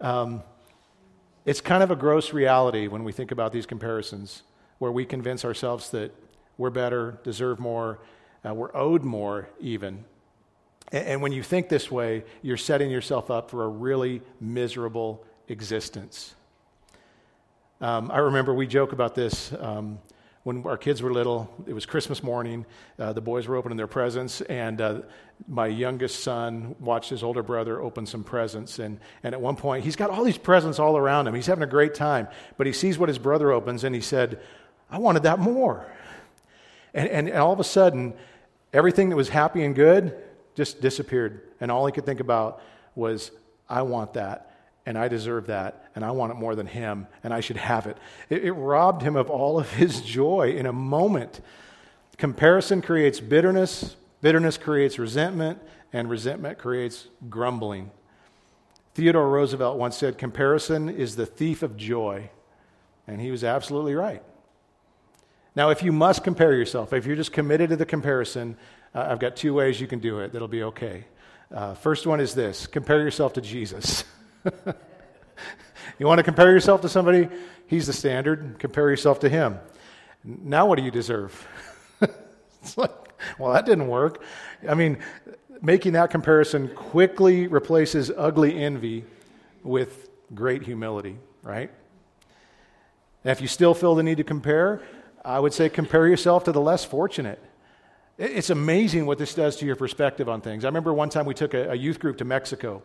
[0.00, 0.42] um,
[1.44, 4.42] it's kind of a gross reality when we think about these comparisons
[4.78, 6.14] where we convince ourselves that
[6.58, 7.98] we're better, deserve more,
[8.46, 10.04] uh, we're owed more, even.
[10.92, 15.24] And, and when you think this way, you're setting yourself up for a really miserable
[15.48, 16.34] existence.
[17.82, 20.00] Um, I remember we joke about this um,
[20.42, 21.50] when our kids were little.
[21.66, 22.66] It was Christmas morning.
[22.98, 25.00] Uh, the boys were opening their presents, and uh,
[25.48, 28.80] my youngest son watched his older brother open some presents.
[28.80, 31.34] And, and at one point, he's got all these presents all around him.
[31.34, 34.42] He's having a great time, but he sees what his brother opens, and he said,
[34.90, 35.90] I wanted that more.
[36.92, 38.12] And, and, and all of a sudden,
[38.74, 40.18] everything that was happy and good
[40.54, 41.48] just disappeared.
[41.62, 42.60] And all he could think about
[42.94, 43.30] was,
[43.70, 44.49] I want that
[44.86, 47.86] and I deserve that, and I want it more than him, and I should have
[47.86, 47.96] it.
[48.28, 51.40] It, it robbed him of all of his joy in a moment.
[52.16, 55.60] Comparison creates bitterness, bitterness creates resentment,
[55.92, 57.90] and resentment creates grumbling.
[58.94, 62.30] Theodore Roosevelt once said, Comparison is the thief of joy.
[63.06, 64.22] And he was absolutely right.
[65.56, 68.56] Now, if you must compare yourself, if you're just committed to the comparison,
[68.94, 71.06] uh, I've got two ways you can do it that'll be okay.
[71.52, 74.04] Uh, first one is this compare yourself to Jesus.
[75.98, 77.28] you want to compare yourself to somebody?
[77.66, 78.56] He's the standard.
[78.58, 79.58] Compare yourself to him.
[80.24, 81.46] Now, what do you deserve?
[82.62, 82.92] it's like,
[83.38, 84.22] well, that didn't work.
[84.68, 84.98] I mean,
[85.62, 89.04] making that comparison quickly replaces ugly envy
[89.62, 91.70] with great humility, right?
[93.24, 94.82] And if you still feel the need to compare,
[95.24, 97.42] I would say compare yourself to the less fortunate.
[98.16, 100.64] It's amazing what this does to your perspective on things.
[100.64, 102.82] I remember one time we took a, youth group to Mexico.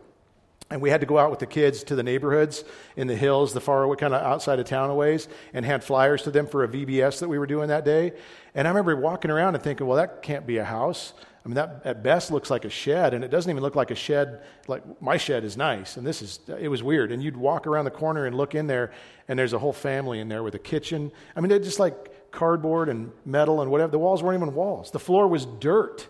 [0.71, 2.63] And we had to go out with the kids to the neighborhoods
[2.95, 6.23] in the hills, the far away, kind of outside of town ways, and hand flyers
[6.23, 8.13] to them for a VBS that we were doing that day.
[8.56, 11.13] And I remember walking around and thinking, well, that can't be a house.
[11.45, 13.91] I mean, that at best looks like a shed, and it doesn't even look like
[13.91, 14.41] a shed.
[14.67, 17.12] Like my shed is nice, and this is, it was weird.
[17.12, 18.91] And you'd walk around the corner and look in there,
[19.28, 21.12] and there's a whole family in there with a kitchen.
[21.36, 23.91] I mean, they're just like cardboard and metal and whatever.
[23.91, 26.08] The walls weren't even walls, the floor was dirt.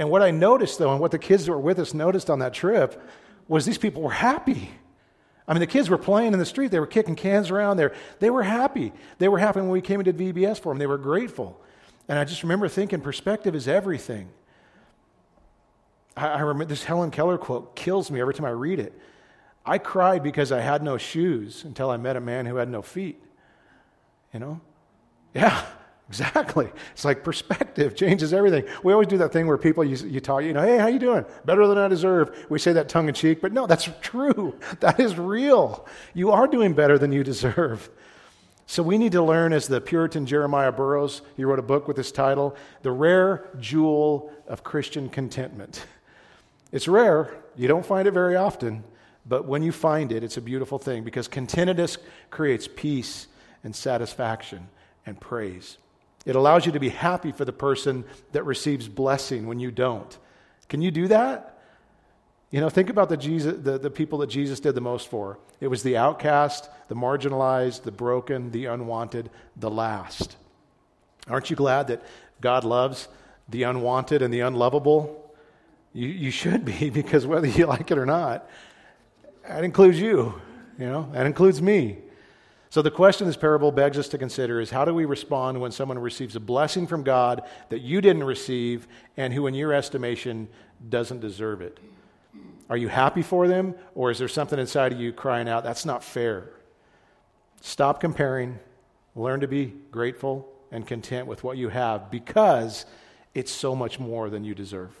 [0.00, 2.38] And what I noticed, though, and what the kids that were with us noticed on
[2.38, 3.02] that trip,
[3.48, 4.70] was these people were happy.
[5.48, 6.70] I mean, the kids were playing in the street.
[6.70, 7.94] They were kicking cans around there.
[8.20, 8.92] They were happy.
[9.18, 10.78] They were happy when we came into VBS for them.
[10.78, 11.58] They were grateful.
[12.06, 14.28] And I just remember thinking perspective is everything.
[16.16, 18.98] I, I remember this Helen Keller quote kills me every time I read it.
[19.64, 22.82] I cried because I had no shoes until I met a man who had no
[22.82, 23.22] feet.
[24.32, 24.60] You know?
[25.34, 25.64] Yeah.
[26.08, 26.70] Exactly.
[26.92, 28.64] It's like perspective changes everything.
[28.82, 30.98] We always do that thing where people you, you talk, you know, hey, how you
[30.98, 31.26] doing?
[31.44, 32.46] Better than I deserve.
[32.48, 34.58] We say that tongue in cheek, but no, that's true.
[34.80, 35.86] That is real.
[36.14, 37.90] You are doing better than you deserve.
[38.66, 41.96] So we need to learn, as the Puritan Jeremiah Burroughs, he wrote a book with
[41.96, 45.86] this title, The Rare Jewel of Christian Contentment.
[46.70, 47.34] It's rare.
[47.56, 48.84] You don't find it very often,
[49.26, 51.96] but when you find it, it's a beautiful thing because contentedness
[52.30, 53.28] creates peace
[53.64, 54.68] and satisfaction
[55.06, 55.78] and praise.
[56.28, 60.16] It allows you to be happy for the person that receives blessing when you don't.
[60.68, 61.58] Can you do that?
[62.50, 65.38] You know, think about the, Jesus, the, the people that Jesus did the most for.
[65.58, 70.36] It was the outcast, the marginalized, the broken, the unwanted, the last.
[71.28, 72.02] Aren't you glad that
[72.42, 73.08] God loves
[73.48, 75.34] the unwanted and the unlovable?
[75.94, 78.50] You, you should be, because whether you like it or not,
[79.46, 80.38] that includes you.
[80.78, 82.00] You know, that includes me.
[82.70, 85.72] So the question this parable begs us to consider is how do we respond when
[85.72, 90.48] someone receives a blessing from God that you didn't receive and who, in your estimation,
[90.88, 91.78] doesn't deserve it?
[92.68, 95.86] Are you happy for them, or is there something inside of you crying out, that's
[95.86, 96.50] not fair?
[97.62, 98.58] Stop comparing,
[99.16, 102.84] learn to be grateful and content with what you have because
[103.34, 104.94] it's so much more than you deserve.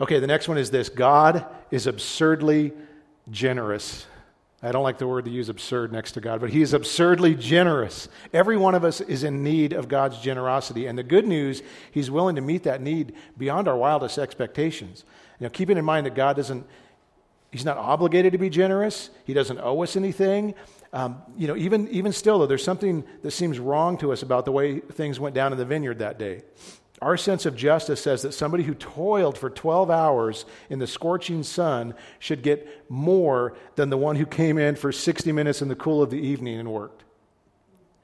[0.00, 2.72] Okay, the next one is this God is absurdly
[3.30, 4.06] generous.
[4.62, 7.34] I don't like the word to use absurd next to God, but He is absurdly
[7.34, 8.08] generous.
[8.32, 10.86] Every one of us is in need of God's generosity.
[10.86, 15.04] And the good news, He's willing to meet that need beyond our wildest expectations.
[15.40, 16.66] Know, keeping in mind that God doesn't,
[17.50, 20.54] He's not obligated to be generous, He doesn't owe us anything.
[20.92, 24.44] Um, you know, even, even still, though, there's something that seems wrong to us about
[24.44, 26.42] the way things went down in the vineyard that day.
[27.00, 31.42] Our sense of justice says that somebody who toiled for 12 hours in the scorching
[31.42, 35.74] sun should get more than the one who came in for 60 minutes in the
[35.74, 37.04] cool of the evening and worked.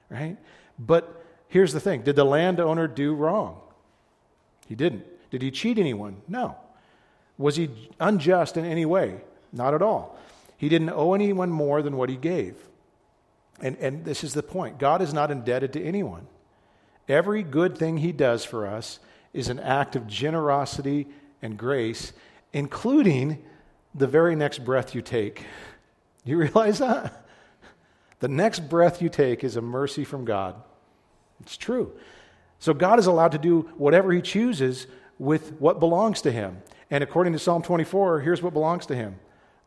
[0.08, 0.38] Right?
[0.78, 3.60] But here's the thing Did the landowner do wrong?
[4.66, 5.04] He didn't.
[5.30, 6.22] Did he cheat anyone?
[6.26, 6.56] No.
[7.36, 7.68] Was he
[8.00, 9.20] unjust in any way?
[9.52, 10.18] Not at all.
[10.56, 12.56] He didn't owe anyone more than what he gave.
[13.60, 16.26] And, and this is the point God is not indebted to anyone.
[17.08, 18.98] Every good thing He does for us
[19.32, 21.06] is an act of generosity
[21.42, 22.12] and grace,
[22.52, 23.42] including
[23.94, 25.44] the very next breath you take.
[26.24, 27.24] You realize that?
[28.18, 30.56] The next breath you take is a mercy from God.
[31.40, 31.92] It's true.
[32.58, 34.88] So God is allowed to do whatever He chooses
[35.20, 36.62] with what belongs to Him.
[36.90, 39.20] And according to Psalm 24, here's what belongs to Him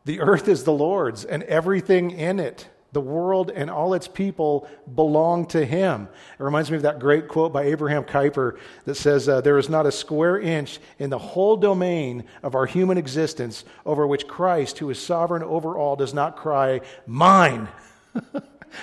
[0.04, 2.68] the earth is the Lord's and everything in it.
[2.92, 6.08] The world and all its people belong to him.
[6.38, 9.68] It reminds me of that great quote by Abraham Kuyper that says, uh, There is
[9.68, 14.78] not a square inch in the whole domain of our human existence over which Christ,
[14.78, 17.68] who is sovereign over all, does not cry, Mine.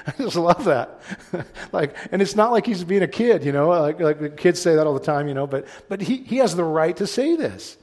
[0.07, 1.01] I just love that.
[1.71, 4.75] like, and it's not like he's being a kid, you know, like, like kids say
[4.75, 7.35] that all the time, you know, but, but he, he has the right to say
[7.35, 7.77] this.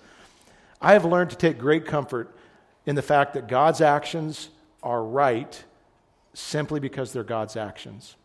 [0.81, 2.35] I have learned to take great comfort
[2.87, 4.51] in the fact that God's actions
[4.83, 5.65] are right
[6.35, 8.17] simply because they're God's actions.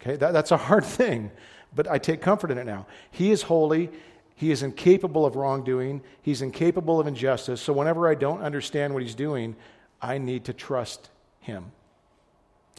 [0.00, 1.30] Okay, that, that's a hard thing,
[1.74, 2.86] but I take comfort in it now.
[3.10, 3.90] He is holy.
[4.34, 6.02] He is incapable of wrongdoing.
[6.20, 7.60] He's incapable of injustice.
[7.60, 9.56] So whenever I don't understand what he's doing,
[10.02, 11.72] I need to trust him.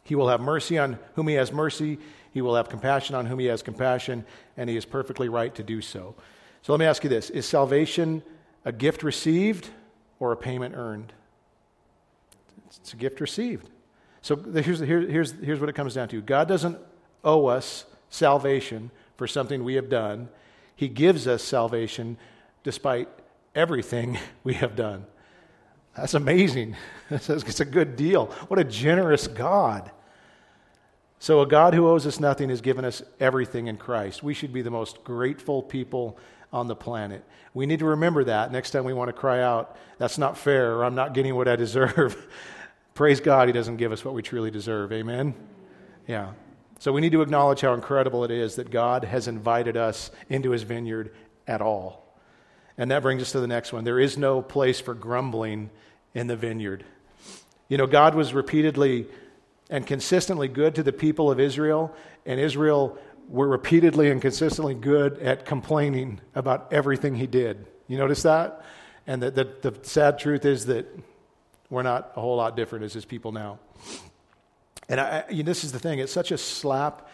[0.04, 1.98] He will have mercy on whom he has mercy.
[2.32, 4.24] He will have compassion on whom he has compassion,
[4.56, 6.16] and he is perfectly right to do so.
[6.62, 8.22] So let me ask you this Is salvation
[8.64, 9.70] a gift received
[10.20, 11.12] or a payment earned?
[12.68, 13.70] It's a gift received.
[14.28, 16.78] So here's, here, here's, here's what it comes down to God doesn't
[17.24, 20.28] owe us salvation for something we have done,
[20.76, 22.18] He gives us salvation
[22.62, 23.08] despite
[23.56, 25.06] everything we have done.
[25.96, 26.76] That's amazing.
[27.10, 28.26] It's a good deal.
[28.50, 29.92] What a generous God.
[31.20, 34.24] So, a God who owes us nothing has given us everything in Christ.
[34.24, 36.20] We should be the most grateful people
[36.52, 37.24] on the planet.
[37.54, 40.76] We need to remember that next time we want to cry out, that's not fair,
[40.76, 42.28] or I'm not getting what I deserve.
[42.98, 44.92] Praise God, He doesn't give us what we truly deserve.
[44.92, 45.36] Amen?
[46.08, 46.32] Yeah.
[46.80, 50.50] So we need to acknowledge how incredible it is that God has invited us into
[50.50, 51.14] His vineyard
[51.46, 52.12] at all.
[52.76, 53.84] And that brings us to the next one.
[53.84, 55.70] There is no place for grumbling
[56.16, 56.86] in the vineyard.
[57.68, 59.06] You know, God was repeatedly
[59.70, 61.94] and consistently good to the people of Israel,
[62.26, 62.98] and Israel
[63.30, 67.64] were repeatedly and consistently good at complaining about everything He did.
[67.88, 68.66] You notice that?
[69.06, 70.88] And the, the, the sad truth is that
[71.70, 73.60] we're not a whole lot different as his people now.
[74.90, 77.10] And I, you know, this is the thing it's such a slap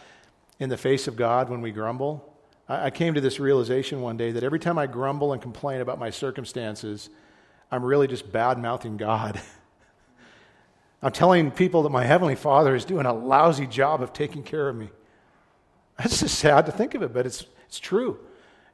[0.59, 2.33] in the face of God when we grumble.
[2.67, 5.81] I, I came to this realization one day that every time I grumble and complain
[5.81, 7.09] about my circumstances,
[7.71, 9.41] I'm really just bad mouthing God.
[11.01, 14.69] I'm telling people that my Heavenly Father is doing a lousy job of taking care
[14.69, 14.89] of me.
[15.97, 18.19] That's just sad to think of it, but it's, it's true.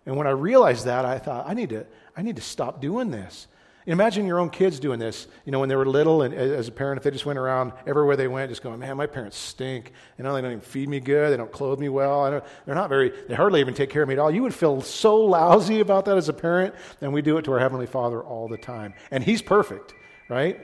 [0.06, 3.12] And when I realized that, I thought, I need to, I need to stop doing
[3.12, 3.48] this.
[3.90, 6.72] Imagine your own kids doing this, you know, when they were little, and as a
[6.72, 9.94] parent, if they just went around everywhere they went, just going, man, my parents stink.
[10.16, 11.34] You know, they don't even feed me good.
[11.34, 12.30] They don't clothe me well.
[12.68, 14.30] they're not very, they hardly even take care of me at all.
[14.30, 17.52] You would feel so lousy about that as a parent, and we do it to
[17.52, 18.94] our Heavenly Father all the time.
[19.10, 19.96] And He's perfect,
[20.30, 20.60] right?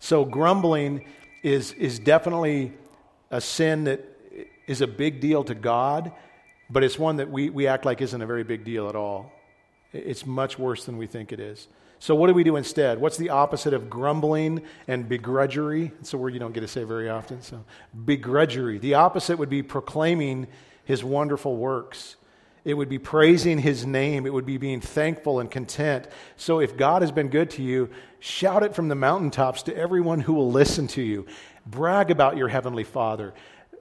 [0.00, 1.04] So grumbling
[1.44, 2.72] is, is definitely
[3.30, 4.04] a sin that
[4.66, 6.10] is a big deal to God,
[6.68, 9.30] but it's one that we, we act like isn't a very big deal at all.
[9.92, 11.68] It's much worse than we think it is.
[12.02, 12.98] So, what do we do instead?
[12.98, 15.92] What's the opposite of grumbling and begrudgery?
[16.00, 17.42] It's a word you don't get to say very often.
[17.42, 17.62] So,
[18.06, 18.80] begrudgery.
[18.80, 20.46] The opposite would be proclaiming
[20.84, 22.16] his wonderful works.
[22.64, 24.24] It would be praising his name.
[24.24, 26.08] It would be being thankful and content.
[26.38, 30.20] So, if God has been good to you, shout it from the mountaintops to everyone
[30.20, 31.26] who will listen to you.
[31.66, 33.34] Brag about your heavenly Father.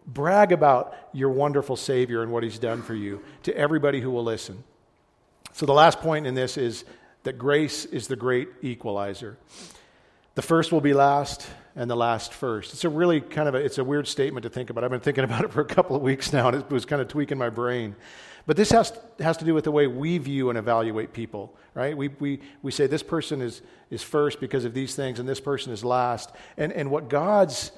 [0.06, 4.26] Brag about your wonderful Savior and what he's done for you to everybody who will
[4.26, 4.64] listen.
[5.60, 6.86] So, the last point in this is
[7.24, 9.38] that grace is the great equalizer.
[10.36, 11.46] The first will be last,
[11.76, 12.72] and the last first.
[12.72, 14.86] It's a really kind of a, it's a weird statement to think about.
[14.86, 17.02] I've been thinking about it for a couple of weeks now, and it was kind
[17.02, 17.98] of tweaking my brain.
[18.46, 21.98] But this has, has to do with the way we view and evaluate people, right?
[21.98, 25.42] We, we, we say this person is, is first because of these things, and this
[25.42, 26.32] person is last.
[26.56, 27.74] And, and what God's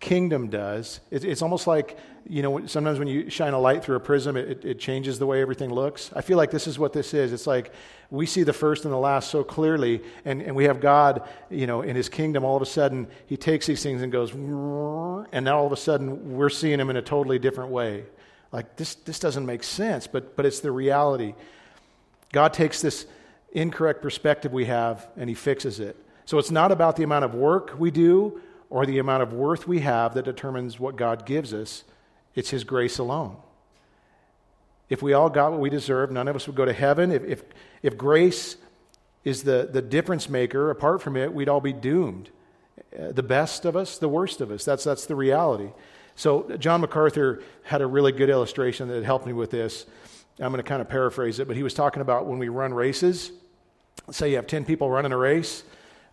[0.00, 3.96] kingdom does, it, it's almost like, you know, sometimes when you shine a light through
[3.96, 6.10] a prism, it, it changes the way everything looks.
[6.14, 7.32] I feel like this is what this is.
[7.32, 7.72] It's like
[8.10, 11.66] we see the first and the last so clearly, and, and we have God, you
[11.66, 15.44] know, in his kingdom, all of a sudden, he takes these things and goes, and
[15.44, 18.04] now all of a sudden, we're seeing him in a totally different way.
[18.52, 21.34] Like, this, this doesn't make sense, but, but it's the reality.
[22.32, 23.06] God takes this
[23.52, 25.96] incorrect perspective we have and he fixes it.
[26.26, 28.40] So it's not about the amount of work we do
[28.70, 31.84] or the amount of worth we have that determines what God gives us,
[32.34, 33.36] it's his grace alone.
[34.88, 37.10] If we all got what we deserve, none of us would go to heaven.
[37.10, 37.42] If, if,
[37.82, 38.56] if grace
[39.24, 42.30] is the, the difference maker, apart from it, we'd all be doomed.
[42.96, 44.64] Uh, the best of us, the worst of us.
[44.64, 45.70] That's, that's the reality.
[46.14, 49.84] So, John MacArthur had a really good illustration that helped me with this.
[50.38, 52.72] I'm going to kind of paraphrase it, but he was talking about when we run
[52.72, 53.32] races.
[54.10, 55.64] Say you have 10 people running a race.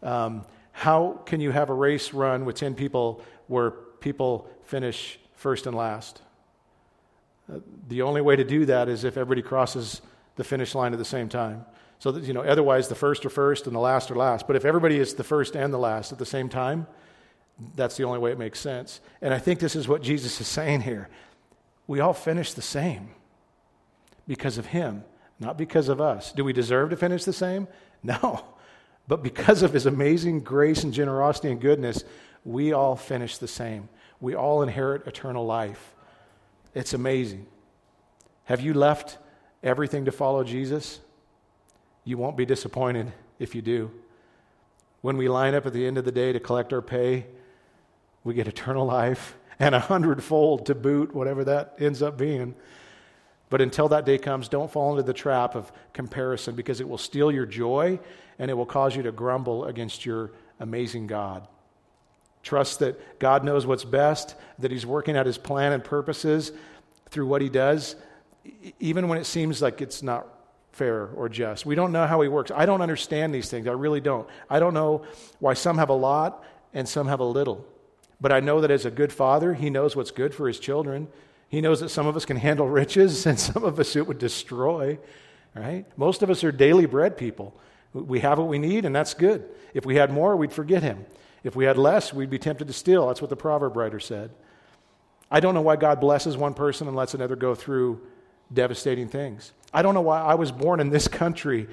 [0.01, 5.65] Um, how can you have a race run with 10 people where people finish first
[5.65, 6.21] and last?
[7.51, 10.01] Uh, the only way to do that is if everybody crosses
[10.35, 11.63] the finish line at the same time.
[11.99, 14.47] So that, you know, otherwise the first are first and the last are last.
[14.47, 16.87] But if everybody is the first and the last at the same time,
[17.75, 18.99] that's the only way it makes sense.
[19.21, 21.07] And I think this is what Jesus is saying here.
[21.85, 23.09] We all finish the same
[24.27, 25.03] because of him,
[25.39, 26.33] not because of us.
[26.33, 27.67] Do we deserve to finish the same?
[28.05, 28.43] No.
[29.07, 32.03] But because of his amazing grace and generosity and goodness,
[32.45, 33.89] we all finish the same.
[34.21, 35.93] We all inherit eternal life.
[36.73, 37.45] It's amazing.
[38.45, 39.17] Have you left
[39.61, 40.99] everything to follow Jesus?
[42.05, 43.91] You won't be disappointed if you do.
[45.01, 47.25] When we line up at the end of the day to collect our pay,
[48.23, 52.55] we get eternal life and a hundredfold to boot, whatever that ends up being.
[53.49, 56.97] But until that day comes, don't fall into the trap of comparison because it will
[56.97, 57.99] steal your joy
[58.39, 61.47] and it will cause you to grumble against your amazing God.
[62.41, 66.51] Trust that God knows what's best, that He's working out His plan and purposes
[67.09, 67.95] through what He does,
[68.79, 70.27] even when it seems like it's not
[70.71, 71.65] fair or just.
[71.65, 72.51] We don't know how He works.
[72.53, 73.67] I don't understand these things.
[73.67, 74.27] I really don't.
[74.49, 75.05] I don't know
[75.39, 77.65] why some have a lot and some have a little.
[78.19, 81.09] But I know that as a good father, he knows what's good for his children.
[81.49, 84.17] He knows that some of us can handle riches and some of us it would
[84.17, 84.97] destroy,
[85.53, 85.85] right?
[85.97, 87.53] Most of us are daily bread people.
[87.93, 89.47] We have what we need, and that's good.
[89.73, 91.05] If we had more, we'd forget him.
[91.43, 93.07] If we had less, we'd be tempted to steal.
[93.07, 94.31] That's what the proverb writer said.
[95.29, 98.01] I don't know why God blesses one person and lets another go through
[98.53, 99.51] devastating things.
[99.73, 101.67] I don't know why I was born in this country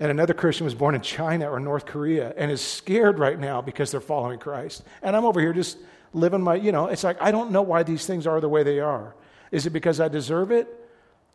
[0.00, 3.62] and another Christian was born in China or North Korea and is scared right now
[3.62, 4.82] because they're following Christ.
[5.02, 5.78] And I'm over here just
[6.12, 8.64] living my, you know, it's like, I don't know why these things are the way
[8.64, 9.14] they are.
[9.52, 10.68] Is it because I deserve it?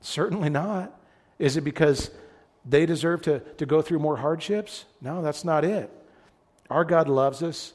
[0.02, 0.94] Certainly not.
[1.38, 2.12] Is it because
[2.70, 4.86] they deserve to, to go through more hardships?
[5.02, 5.90] No, that's not it.
[6.70, 7.74] Our God loves us,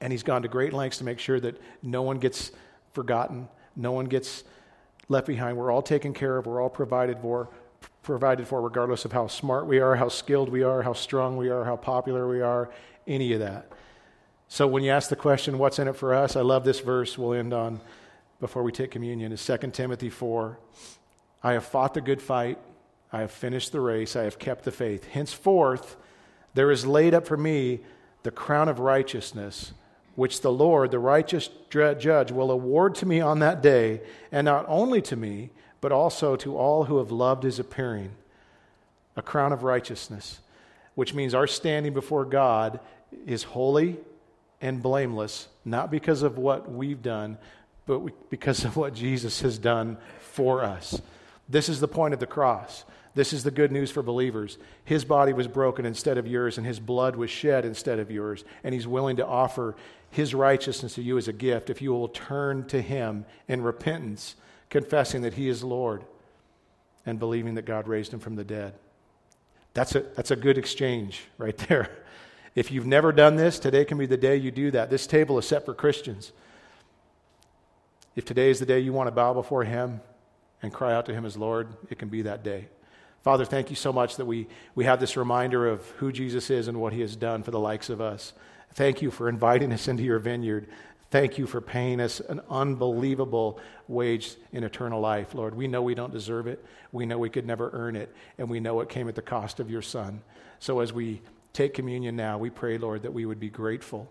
[0.00, 2.50] and He's gone to great lengths to make sure that no one gets
[2.92, 4.44] forgotten, no one gets
[5.08, 5.56] left behind.
[5.56, 7.48] We're all taken care of, we're all provided for
[8.08, 11.50] provided for, regardless of how smart we are, how skilled we are, how strong we
[11.50, 12.70] are, how popular we are,
[13.06, 13.70] any of that.
[14.48, 16.34] So when you ask the question, what's in it for us?
[16.34, 17.82] I love this verse we'll end on
[18.40, 19.30] before we take communion.
[19.30, 20.58] Is 2 Timothy 4.
[21.42, 22.58] I have fought the good fight.
[23.12, 24.16] I have finished the race.
[24.16, 25.04] I have kept the faith.
[25.08, 25.96] Henceforth,
[26.54, 27.80] there is laid up for me
[28.22, 29.72] the crown of righteousness,
[30.14, 34.00] which the Lord, the righteous judge, will award to me on that day,
[34.32, 35.50] and not only to me,
[35.80, 38.10] but also to all who have loved his appearing.
[39.16, 40.40] A crown of righteousness,
[40.94, 42.80] which means our standing before God
[43.26, 43.96] is holy
[44.60, 47.38] and blameless, not because of what we've done,
[47.86, 51.00] but because of what Jesus has done for us.
[51.48, 52.84] This is the point of the cross.
[53.14, 54.58] This is the good news for believers.
[54.84, 58.44] His body was broken instead of yours, and his blood was shed instead of yours.
[58.62, 59.74] And he's willing to offer
[60.10, 64.36] his righteousness to you as a gift if you will turn to him in repentance,
[64.70, 66.04] confessing that he is Lord
[67.06, 68.74] and believing that God raised him from the dead.
[69.74, 71.90] That's a, that's a good exchange right there.
[72.54, 74.90] If you've never done this, today can be the day you do that.
[74.90, 76.32] This table is set for Christians.
[78.16, 80.00] If today is the day you want to bow before him
[80.62, 82.68] and cry out to him as Lord, it can be that day.
[83.22, 86.68] Father, thank you so much that we, we have this reminder of who Jesus is
[86.68, 88.32] and what he has done for the likes of us.
[88.74, 90.68] Thank you for inviting us into your vineyard.
[91.10, 95.54] Thank you for paying us an unbelievable wage in eternal life, Lord.
[95.54, 96.64] We know we don't deserve it.
[96.92, 98.14] We know we could never earn it.
[98.36, 100.22] And we know it came at the cost of your Son.
[100.58, 104.08] So as we take communion now, we pray, Lord, that we would be grateful,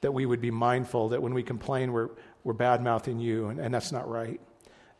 [0.00, 2.10] that we would be mindful that when we complain, we're,
[2.44, 4.40] we're bad mouthing you, and, and that's not right.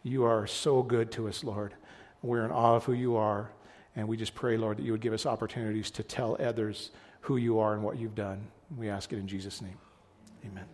[0.06, 1.74] You are so good to us, Lord.
[2.22, 3.50] We're in awe of who you are.
[3.96, 6.92] And we just pray, Lord, that you would give us opportunities to tell others
[7.22, 8.46] who you are and what you've done.
[8.76, 9.78] We ask it in Jesus' name.
[10.44, 10.66] Amen.